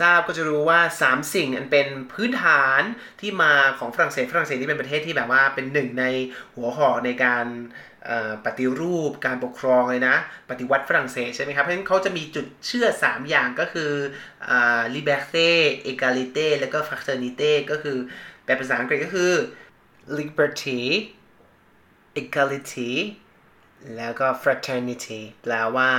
[0.01, 2.83] ทราบก็จะรู้ว่า 3 สิ่งอันเป็นพื้นฐาน
[3.21, 6.05] ที่มาของฝรั่งเศสฝรั่งเศสที่เป็นประเทศที่แบบว่าเป็นหนึ่งใน
[6.55, 7.47] หัวหอกในการ
[8.45, 10.16] ปฏิรูปการปกครองเลยนะ
[10.51, 13.92] ปฏิวัติฝรั่งเศสใช่ไหมครับ เพราะฉะนั้นเขาจะมีจุดเชื่อ 3 อย่างก็คือ
[14.97, 15.49] liberté
[15.90, 17.99] égalité แล้วก็ fraternité ก็คือ
[18.45, 19.33] แปลภาษาอังกฤษก็คือ
[20.19, 20.81] liberty
[22.21, 22.92] equality
[23.97, 25.90] แล้วก็ fraternity แปลว่า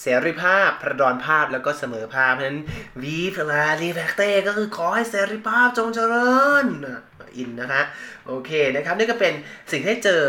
[0.00, 2.58] เสรีภาพประดอนภาพแล้วก็เสมอภาพนั้น
[3.02, 6.32] vive la liberté ก็คือขอให้เสรีภาพจงเจริ
[6.64, 6.66] ญ
[7.36, 7.82] อินนะคะ
[8.26, 9.34] โอเคนะครับนี่ก็เป็น
[9.72, 10.22] สิ่งที่เจอ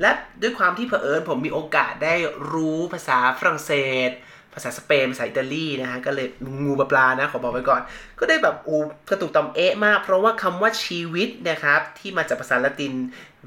[0.00, 0.10] และ
[0.42, 2.14] ด้วยความที่เผอิญผมมีโอกาสได้
[2.52, 3.72] รู้ภาษาฝรั่งเศ
[4.08, 4.10] ส
[4.54, 6.26] ภาษาสเปนภาษาอิตาลีนะฮะก็เลย
[6.64, 7.82] งูปลานะขอบอกไว้ก่อน
[8.18, 8.76] ก็ได้แบบอู
[9.10, 12.92] กระตุกตอมเอะมาก เพราะว่าคำว่าชีวิตนะครับที่มาจากภาษาละติน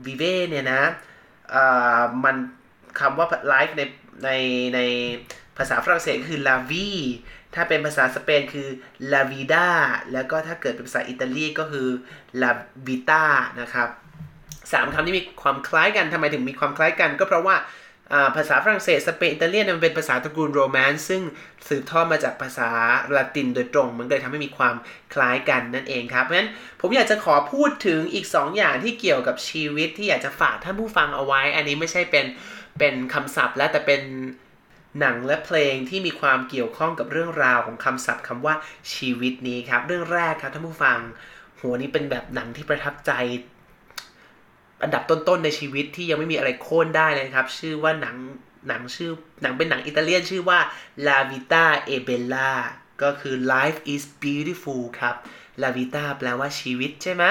[0.05, 0.81] vive เนี่ยนะ
[2.23, 2.35] มัน
[2.99, 3.81] คำว่า life ใน
[4.23, 4.29] ใน
[4.75, 4.79] ใน
[5.57, 7.01] ภาษาฝรั่งเศสคือ la vie
[7.55, 8.67] ถ้าเป็นภาษาสเปนคือ
[9.11, 9.67] la vida
[10.13, 11.87] แล้วก็ถ้าเกิดเป็นภาษาอิตาลีก็คือ
[12.41, 12.51] la
[12.87, 13.23] vita
[13.61, 13.89] นะครับ
[14.71, 17.57] สามคำนี้มีความคล้ายกันทำไมถึงมีความคล้ายกัน ก็เพราะว่า
[18.37, 21.21] ภาษาฝรั่งเศสสเปนอิตาเลียนมันเป็นภาษาตระกูลโรแมนต์ซึ่ง
[21.67, 22.69] สืบทอดมาจากภาษา
[23.15, 24.75] ละตินโดยตรง มันเลยทำให้มีความ
[25.13, 26.49] คล้ายกันนั่นเองครับเพราะฉะนั้น
[26.81, 32.25] ผมอยากจะขอพูดถึงอีก 2 อย่างที่เกี่ยวกับชีวิตที่อยากจะฝากท่านผู้ฟังเอาไว้ อันนี้ไม่ใช่เป็น
[32.79, 34.01] เป็นคำศัพท์แล้วแต่เป็น
[34.99, 38.55] หนังและเพลงที่มีความเกี่ยวข้องกับเรื่องราวของคำศัพท์คำว่า
[38.93, 40.99] ชีวิตนี้ครับ เรื่องแรกครับท่านผู้ฟัง
[41.59, 43.11] หัวนี้เป็นแบบหนังที่ประทับใจ
[44.83, 48.15] อันดับต้นๆในชีวิตที่ยังไม่มีอะไรโค่นได้เลยครับ ชื่อว่าหนัง
[48.67, 50.59] หนังชื่อหนังเป็นหนังอิตาเลียนชื่อว่า
[51.07, 52.51] La Vita e Bella
[53.01, 55.15] ก็คือ Life is Beautiful ครับ
[55.61, 57.23] ลาวิต้าแปลว่าชีวิตใช่ไหม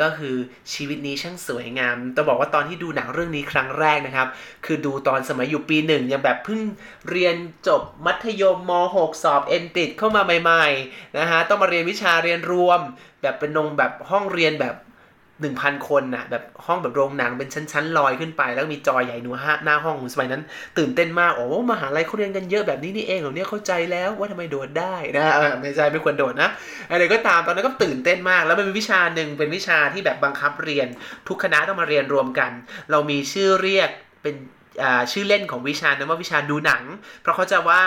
[0.00, 0.36] ก็คือ
[0.72, 4.28] ชีวิตนี้ช่างสวยงามต้องบอกว่าตอนที่ดูหนังเรื่องนี้ครั้งแรกนะครับ
[4.64, 6.60] คือดูตอนสมัยอยู่ปีหนึ่งยังแบบเพิ่ง
[7.10, 7.36] เรียน
[7.68, 12.80] จบมัธยมม .6 สอบเอ็นติดเข้ามาใหม่ๆนะฮะต้องมาเรียนวิชาเรียนรวม
[13.22, 14.74] แบบเป็นนงแบบห้องเรียนแบบ
[15.40, 20.42] หนึ่งพันคนน่ะแบบห้องแบบโรงหนังเป็นชั้นๆลอยขึ้นไป แล้วมีจอใหญ่หนูฮะหน้าห้องสมัยนั้น
[20.78, 25.26] ตื่นเต้นมากโอ้มหาลัยเขาเรียนกันเยอะแบบนี้นี่เองเหรอเนี่ยเข้าใจแล้วว่าทำไมโดดได้นะ
[25.62, 26.50] ไม่ใช่ไม่ควรโดดนะ
[26.90, 30.88] อะไรก็ตามตอนนั้นก็ตื่นเต้นมาก แล้วมันเป็นวิชาหนึ่งเป็นวิชาที่แบบบังคับเรียน
[31.28, 32.50] ทุกคณะต้องมาเรียนรวมกัน
[32.90, 33.90] เรามีชื่อเรียก
[34.22, 34.34] เป็น
[35.12, 36.84] ชื่อเล่นของวิชานั้นว่าวิชาดูหนัง
[37.22, 37.82] เพราะเขาจะว่า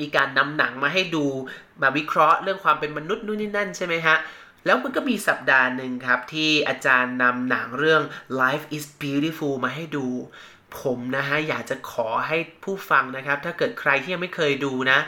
[0.00, 1.24] มีการนำหนังมาให้ดู
[1.82, 4.16] มาวิเคราะห์เรื่องความเป็นมนุษย์นู่นนี่นั่นใช่ไหมฮะ
[4.66, 8.02] แล้วมันก็มีสัปดาห์หนึ่งครับ ที่อาจารย์นำหนังเรื่อง
[8.40, 10.06] Life is Beautiful มาให้ดู
[10.80, 14.98] ผมนะฮะ อยากจะขอให้ผู้ฟังนะครับ ถ้าเกิดใครที่ยังไม่เคยดูนะ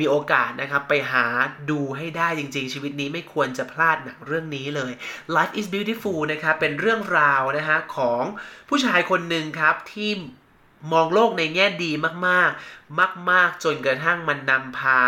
[0.00, 1.26] มีโอกาสนะครับไปหา
[1.70, 4.92] ดูให้ได้จริง ๆ ชีวิตนี้ไม่ควรจะพลาดหนังเรื่องนี้เลย
[5.36, 8.22] Life is Beautiful นะครับเป็นเรื่องราวนะฮะของ
[8.68, 10.10] ผู้ชายคนหนึ่งครับที่
[10.92, 11.92] มองโลกในแง่ดี
[12.26, 15.00] มากๆ มาก ๆ จนกระทั่งมันนำพา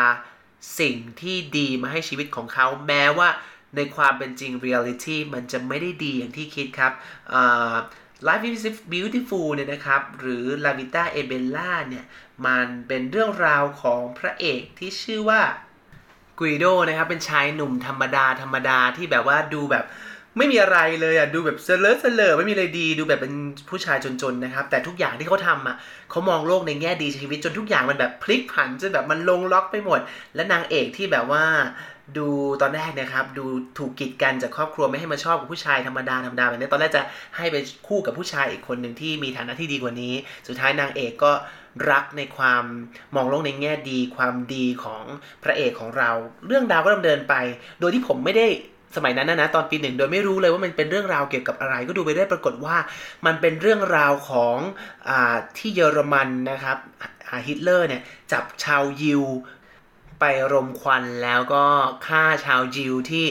[0.80, 3.28] สิ่งที่ดีมาให้ชีวิตของเขาแม้ว่า
[3.76, 6.92] ในความเป็นจริง reality มันจะไม่ได้ดีอย่างที่คิดครับ
[8.26, 12.04] Life is Beautiful เนี่ยนะครับ หรือ La Vita e Bella เนี่ย
[12.46, 15.40] มันเป็นเรื่องราวของพระเอกที่ชื่อว่า
[16.38, 19.84] กุยโดนะครับ เป็นชายหนุ่มธรรมดาธรรมดาที่แบบว่าดูแบบ
[20.38, 23.34] ไม่มีอะไรเลยอะดูแบบเสลอร์เสลอร์ไม่มีอะไรดีดูแบบเป็น
[23.70, 25.76] ผู้ชายจนๆนะครับ แต่ทุกอย่างที่เขาทำอะ
[26.10, 30.00] เขามองโลกในแง่ดีชีวิตจนทุกอย่างมันแบบพลิกผันจนแบบมันลงล็อกไปหมด
[30.34, 31.44] และนางเอกที่แบบว่า
[32.18, 32.28] ดู
[32.62, 33.44] ตอนแรกนะครับ ดู
[33.78, 37.02] ถูกกีดกันจากครอบครัวไม่ให้มาชอบกับผู้ชายธรรมดาธรรมดาแบบนี้ตอนแรกจะ
[37.36, 37.56] ให้ไป
[37.88, 40.14] คู่กับผู้ชายอีกคนหนึ่งที่มีฐานะที่ดีกว่านี้
[40.48, 41.32] สุดท้ายนางเอกก็
[41.90, 42.64] รักในความ
[43.14, 45.04] มองโลกในแง่ดี ความดีของ
[45.42, 46.10] พระเอกของเรา
[46.46, 47.34] เรื่องราวก็ดำเนินไป
[47.80, 48.46] โดยที่ผมไม่ได้
[48.96, 52.76] สมัยนั้นนะนะตอนปีหนึ่งโดยไม่รู้เลยว่ามันเป็นเรื่องราวเกี่ยวกับอะไร ก็ดูไปได้ปรากฏว่า
[53.26, 54.56] มันเป็นเรื่องราวของ
[55.08, 55.10] อ
[55.58, 56.78] ที่เยอรมันนะครับ
[57.46, 59.22] ฮิตเลอร์เนี่ยจับชาวยิว
[60.20, 61.64] ไปรมควันแล้วก็
[62.06, 63.26] ฆ่าชาวยิวที่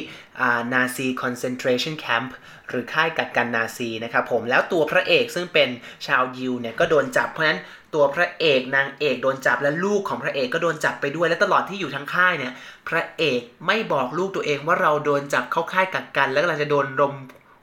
[0.73, 2.35] Nazi concentration camp
[2.69, 5.69] หรือค่ายกักกันนาซีนะครับผมแล้วตัวพระเอกซึ่งเป็น
[6.07, 7.61] ชาวยิวเนี่ยก็โดนจับเพราะฉะนั้น
[7.93, 12.53] ตัวพระเอกนางเอกโดนจับและลูกของพระเอกก็โดนจับไปด้วยและตลอดที่อยู่ทั้งค่ายเนี่ย
[12.89, 17.13] พระเอกไม่บอกลูกตัวเองว่าเราโดนจับเข้าค่ายกักกัน แล้วกำลังจะโดนรม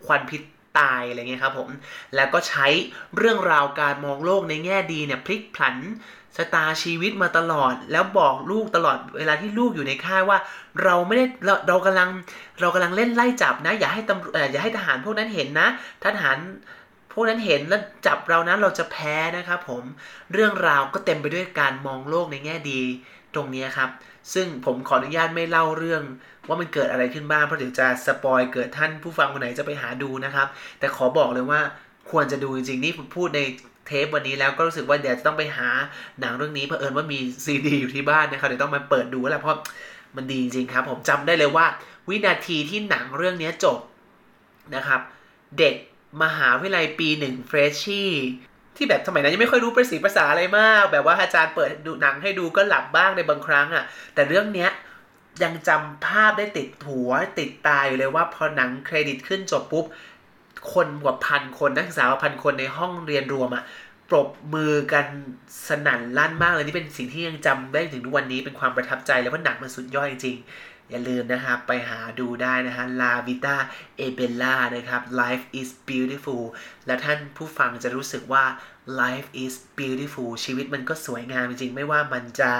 [0.06, 0.42] ควันพิษ
[0.78, 1.68] ตายอะไรเงี้ยครับผม
[2.14, 2.66] แล้วก็ใช้
[3.16, 5.76] เรื่องราวการมองโลกในแง่ดีเนี่ยพลิกผัน
[6.36, 10.38] ชะตาชีวิตมาตลอด แล้วบอกลูกตลอดเวลาที่ลูกอยู่ในค่ายว่า
[10.84, 12.08] เราไม่ได้เราเรากำลัง
[12.60, 15.68] เรากำลังเล่นไล่จับนะ อย่าให้ตำอย่าให้ทหารพวกนั้นเห็นนะ
[16.04, 16.38] ทหาร
[17.12, 19.82] พวกนั้นเห็นแล้วจับเรานะเราจะแพ้นะครับผม
[20.32, 22.80] เรื่องราวก็เต็มไปด้วยการมองโลกในแง่ดี
[23.34, 23.90] ตรงนี้ครับ
[24.34, 26.02] ซึ่งผมขออนุญาตไม่เล่าเรื่อง
[26.48, 30.46] ว่ามันเกิดอะไรขึ้นบ้างเพราะเดี๋ยวจะ spoil เกิดท่านผู้ฟังคนไหนจะไปหาดูนะครับ
[30.78, 31.60] แต่ขอบอกเลยว่า
[32.10, 33.40] ควรจะดูจริงๆนี่ผมพูดใน
[33.86, 35.68] เทปวันนี้แล้วก็รู้สึกว่าเดี๋ยวจะต้องไปหา
[36.20, 39.58] หนังเรื่องนี้เผอิญว่ามีซีดีอยู่ที่บ้านนะครับเดี๋ยวต้องมาเปิดดูแล้วเพราะ
[40.16, 41.66] มันดีจริงครับ ผมจำได้เลยว่า
[42.08, 43.78] วินาทีที่หนังเรื่องนี้จบ
[44.74, 45.00] นะครับ
[45.58, 45.74] เด็ก
[46.22, 48.10] มหาวิทยาลัยปีหนึ่งเฟรชชี่
[48.76, 54.70] ที่แบบสมัยนั้นยังไม่ค่อยรู้ประสีภาษาอะไรมาก แบบว่าอาจารย์เปิดดูหนังให้ดูก็หลับบ้างในบางครั้งอะ่ะ แต่เรื่องเนี้ย
[55.42, 59.84] ยังจำภาพได้ติดหัวติดตาอยู่เลยว่าพอหนังเครดิตขึ้นจบปุ๊บ
[60.72, 63.64] คนกว่าพันคนนักศึกษากว่าพันคนในห้องเรียนรวมอะ่ะ
[64.10, 65.06] ปรบมือกัน
[65.68, 70.38] สนั่นลั่นมากเลยนี่เป็นสิ่งที่ยังจำได้ถึงทุกวันนี้เป็นความประทับใจเลยว่าหนังมันสุดยอดจริง
[70.90, 73.56] อย่าลืมนะครับ ไปหาดูได้นะฮะ La Vita
[74.04, 76.44] e Bella นะครับ Life is beautiful
[76.86, 78.44] และท่านผู้ฟังจะรู้สึกว่า
[79.00, 82.52] Life is beautiful ชีวิตมันก็สวยงามจริงๆไม่ว่ามันจะ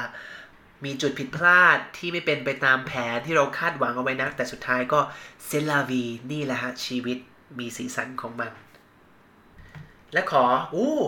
[0.85, 5.01] มีจุดผิดพลาดที่ไม่เป็นไปตามแผนที่เราคาดหวังเอาไว้นะแต่สุดท้ายก็
[5.47, 7.19] เซลาวีนี่แหละฮะชีวิต
[7.59, 8.53] มีสีสันของมัน
[10.13, 10.99] และขออู้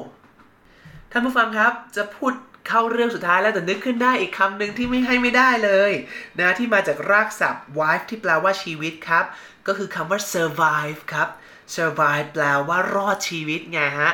[1.10, 2.32] ท่านผู้ฟังครับจะพูด
[2.68, 5.92] เข้าเรื่องสุดท้ายแล้วแต่นึกขึ้นได้อีกคำหนึ่งที่ไม่ให้ไม่ได้เลย
[6.38, 9.24] นะที่มาจากรากศัพท์ wife ที่แปลว่าชีวิตครับ
[9.66, 11.28] ก็คือคำว่า survive ครับ
[11.76, 14.10] survive แปลว่ารอดชีวิตไงฮะ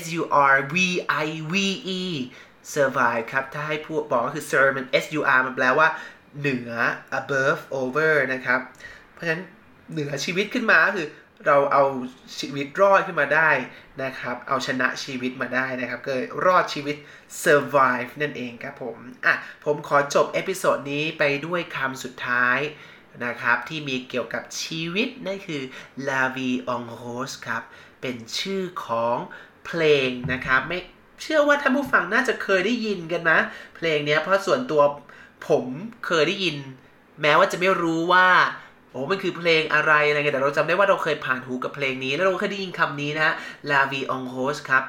[0.00, 0.22] s u
[0.54, 0.76] r v
[1.24, 1.54] i v
[2.00, 2.02] e
[2.74, 5.88] survive ครับ ถ้าให้พูดบอกก็คือ sur มัน s u r มันแปลว่า
[6.40, 6.70] เหนือ
[7.20, 8.60] above over นะครับ
[9.12, 9.42] เพราะฉะนั้น
[9.92, 11.08] เหนือชีวิตขึ้นมาคือ
[11.46, 11.84] เราเอา
[12.38, 13.50] ชีวิตรอดขึ้นมาได้
[14.02, 16.96] นะครับ เอาชนะชีวิตมาได้นะครับก็รอดชีวิต
[17.44, 18.96] survive นั่นเองครับผม
[19.26, 22.58] อะผมขอจบเอพิโซดนี้ไปด้วยคำสุดท้าย
[23.24, 25.62] นะครับ ที่มีเกี่ยวกับชีวิต นั่นคือ
[26.08, 27.62] La vie en rose ครับ
[28.00, 29.16] เป็นชื่อของ
[29.66, 30.78] เพลงนะครับ ไม่
[31.22, 33.38] เชื่อว่าท่านผู้ฟังน่าจะเคยได้ยินกันนะ
[33.76, 34.82] เพลงนี้เพราะส่วนตัว
[35.48, 35.64] ผม
[36.06, 36.56] เคยได้ยิน
[37.22, 38.28] แม้ว่าจะไม่รู้ว่า
[38.90, 43.34] โอ้มันคือเพลงอะไรอะไรเงี้ยแต่เราจำได้ว่าเราเคยผ่านหูกับเพลงนี้ แล้วเราเคยได้ยินคำนี้นะฮะ
[43.70, 44.84] La vie en rose ครับ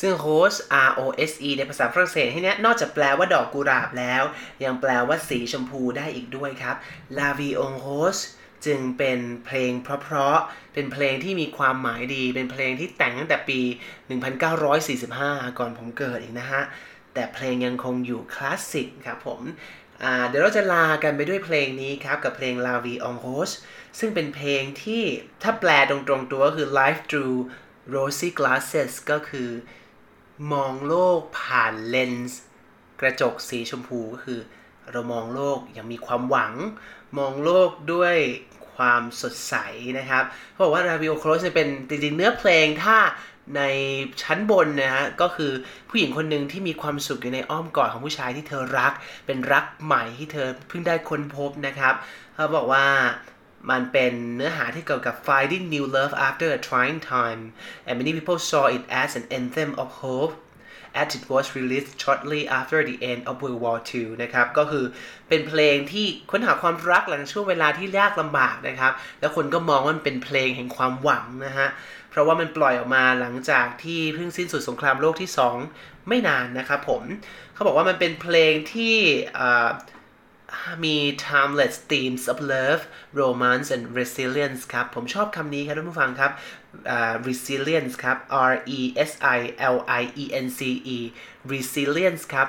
[0.00, 4.22] ซึ่ง rose R O S E ในภาษาฝรั่งเศสที่นี้นอกจากแปลว่าดอกกุหลาบแล้ว
[4.64, 6.76] ยังแปลว่าสีชมพูได้อีกด้วยครับ
[7.18, 8.22] La vie en rose
[8.66, 13.60] จึงเป็นเพลงเพราะๆ เป็นเพลงที่มีความหมายดี เป็นเพลงที่แต่งตั้งแต่ปี
[14.40, 16.62] 1945 ก่อนผมเกิดอีกนะฮะ
[17.14, 19.40] แต่เพลงยังคงอยู่คลาสสิกครับผม
[20.28, 23.54] เดี๋ยวเราจะลากันไปด้วยเพลงนี้ครับ กับเพลง La Vie en Rose
[23.98, 25.02] ซึ่งเป็นเพลงที่
[25.42, 27.38] ถ้าแปลตรงๆตัวก็คือ Life Through
[27.94, 29.50] Rosy Glasses ก็คือ
[30.52, 32.40] มองโลกผ่านเลนส์
[33.00, 34.40] กระจกสีชมพูก็คือ
[34.90, 36.54] เรามองโลกอย่างมีความหวัง
[37.18, 38.16] มองโลกด้วย
[38.74, 39.54] ความสดใส
[39.98, 42.98] นะครับเขาบอกว่า La Vie en Rose เป็นจริงๆเนื้อเพลงถ้า
[43.56, 43.62] ใน
[44.22, 45.52] ชั้นบนนะฮะก็คือ
[45.88, 48.92] ผู้หญิงคนหนึ่งที่มีความสุขอยู่ในอ้อมกอดของผู้ชายที่เธอรัก
[49.26, 51.94] เป็นรักใหม่ที่เธอเพิ่งได้ค้นพบนะครับ
[52.34, 52.86] เขาบอกว่า
[53.70, 57.40] มันเป็นเนื้อหาที่เกี่ยวกับ finding new love after a trying time
[57.86, 60.34] and many people saw it as an anthem of hope
[61.00, 64.84] as it was released shortly after the end of World War II นะครับ ก็คือ
[65.28, 71.68] เป็นเพลงที่ค้นหาความรักหลังช่วงเวลาที่ยากลำบากนะครับ แล้วคนก็มองว่ามันเป็นเพลงแห่งความหวังนะฮะ
[72.18, 75.30] ราะว่ามันปล่อยออกมาหลังจากที่เพิ่งสิ้นสุดสงครามโลกที่
[75.68, 77.02] 2 ไม่นานนะครับผม
[77.54, 78.96] เขาบอกว่ามันเป็นเพลงที่
[80.84, 82.82] มี timeless themes of love
[83.20, 86.32] romance and resilience ครับ ผมชอบคำนี้ครับท่านผู้ฟังครับ
[86.96, 88.16] uh, resilience ครับ
[88.52, 89.38] R E S I
[89.74, 90.60] L I E N C
[90.96, 90.98] E
[91.52, 92.48] resilience ครับ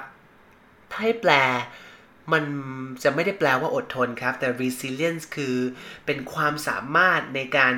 [0.91, 1.33] ถ้าให้แปล
[2.33, 2.43] มัน
[3.03, 5.55] จะไม่ได้แปลว่าอดทนครับ แต่ resilience คือ
[6.05, 7.73] เป็นความสามารถในการ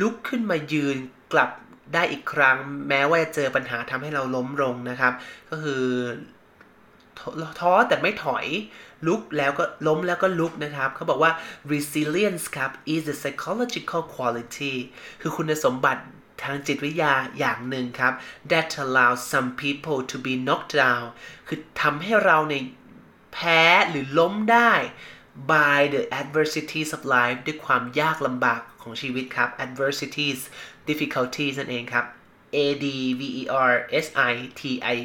[0.00, 0.96] ลุกขึ้นมายืน
[1.32, 1.50] กลับ
[1.94, 2.56] ได้อีกครั้ง
[2.88, 5.12] แม้ว่าจะเจอปัญหาทำให้เราล้มลงนะครับ
[5.50, 5.84] ก็คือ
[7.60, 8.46] ท้อแต่ไม่ถอย
[9.06, 11.32] ลุกแล้วก็ล้มแล้วก็ลุกนะครับ เขาบอกว่า
[11.72, 14.74] resilience ครับ is a psychological quality
[15.20, 16.02] คือคุณสมบัติ
[16.42, 18.12] ทางจิตวิทยาอย่างหนึ่งครับ
[18.50, 21.06] that allows some people to be knocked down
[21.48, 22.54] คือทำให้เราใน
[23.32, 24.72] แพ้หรือล้มได้
[25.52, 30.40] by the adversities of life ด้วยความยากลำบาก ของชีวิตครับ adversities
[30.88, 32.06] difficulties นั่นเองครับ
[32.54, 32.86] A D
[33.18, 33.72] V E R
[34.04, 34.62] S I T
[34.94, 34.96] I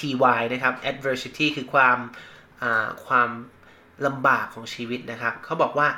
[0.00, 0.02] T
[0.36, 1.98] Y นะครับ adversity คือความ
[3.06, 3.30] ความ
[4.06, 5.88] ลำบากของชีวิตนะครับเขาบอกว่า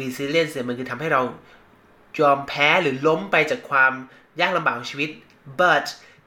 [0.00, 1.22] resilience มันคือทำให้เรา
[2.20, 3.92] ยอมแพ้หรือล้มไปจากความ
[4.40, 5.10] ยากลำบากของชีวิต
[5.60, 5.86] but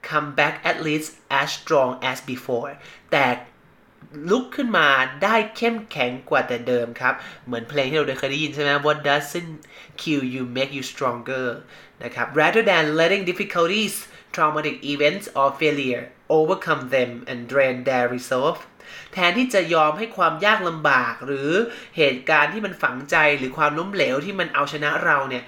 [0.09, 2.71] come back at least as strong as before
[3.11, 3.25] แต่
[4.29, 4.87] ลุกขึ้นมา
[5.23, 7.13] ได้เข้มแข็งกว่าแต่เดิมครับ
[7.45, 9.53] เหมือนเพลงที่เราเคยได้ยินใช่ไหม What doesn't
[10.01, 11.47] kill you make you stronger
[12.03, 13.93] นะครับ rather than letting difficulties
[14.35, 16.03] traumatic events or failure
[16.37, 18.57] overcome them and drain their resolve
[19.13, 21.49] แทนที่จะยอมให้ความยากลำบาก หรือ
[21.97, 25.43] เหตุการณ์ที่มันฝังใจหรือความล้มเหลวที่มันเอาชนะเราเนี่ย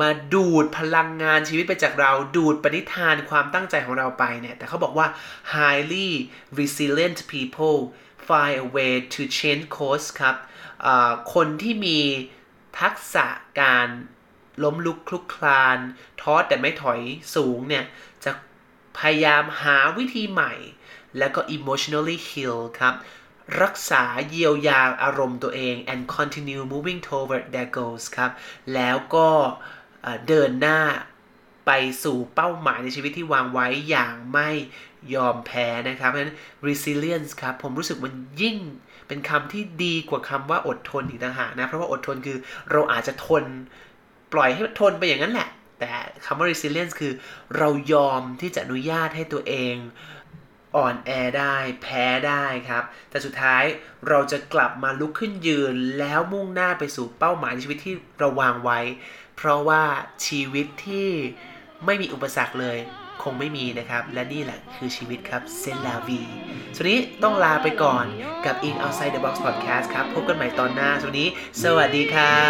[0.00, 5.06] มาดูดพลังงานชีวิตไปจากเรา ดูดปณิธานความตั้งใจของเราไปเนี่ยแต่เขาบอกว่า
[5.54, 6.08] highly
[6.58, 7.78] resilient people
[8.26, 10.36] find a way to change course ครับ
[11.34, 11.98] คนที่มี
[12.80, 13.26] ทักษะ
[13.60, 13.88] การ
[14.64, 15.78] ล้มลุกคลุกคลาน
[16.20, 17.00] ท้อแต่ไม่ถอย
[17.34, 17.84] สูงเนี่ย
[18.24, 18.32] จะ
[18.98, 20.54] พยายามหาวิธีใหม่
[21.18, 22.94] แล้วก็ emotionally heal ครับ
[23.62, 28.30] รักษาเยียวยาอารมณ์ตัวเอง and continue moving toward their goals ครับ
[28.74, 29.28] แล้วก็
[30.28, 30.80] เดินหน้า
[31.66, 31.70] ไป
[32.04, 34.50] สู่เป้าหมายในชีวิตที่วางไว้อย่างไม่
[35.14, 36.36] ยอมแพ้นะครับเพราะฉะนั้น
[36.68, 38.56] resilience ครับ ผมรู้สึกมันยิ่ง
[39.08, 42.38] เป็นคำที่ดีกว่าคำว่าอดทนอีกต่างหากนะ เพราะว่าอดทนคือ
[42.70, 43.44] เราอาจจะทน
[44.32, 45.88] ปล่อยให้ทนไปอย่างนั้นแหละ แต่
[46.26, 47.12] คำว่า resilience คือ
[47.58, 49.74] เรายอมที่จะอนุญาตให้ตัวเอง
[50.76, 53.64] อ่อนแอได้แพ้ได้ครับ แต่สุดท้าย
[54.08, 58.80] เราจะกลับมาลุกขึ้นยืนแล้วมุ่งหน้าไปสู่เป้าหมายในชีวิตที่เราวางไว้
[59.36, 59.82] เพราะว่า
[60.26, 61.08] ชีวิตที่
[61.84, 62.78] ไม่มีอุปสรรคเลย
[63.22, 66.20] คงไม่มีนะครับ และนี่แหละคือชีวิตครับเซนลาวี
[66.74, 68.04] สวัสดีต้องลาไปก่อน
[68.46, 71.26] กับ In Outside the Box Podcast ครับ พบกันใหม่ตอนหน้าสวัสดี
[71.62, 72.48] สวัสดีครั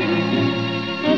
[0.00, 0.03] บ